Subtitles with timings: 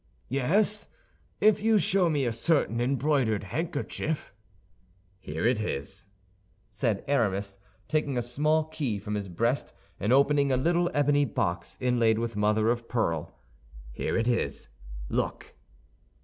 [0.29, 0.87] "Yes,
[1.39, 4.33] if you show me a certain embroidered handkerchief."
[5.19, 6.07] "Here it is,"
[6.71, 11.77] said Aramis, taking a small key from his breast and opening a little ebony box
[11.79, 13.37] inlaid with mother of pearl,
[13.91, 14.69] "here it is.
[15.07, 15.53] Look."